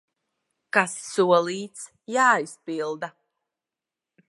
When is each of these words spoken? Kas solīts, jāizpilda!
Kas 0.77 0.95
solīts, 1.09 1.85
jāizpilda! 2.15 3.13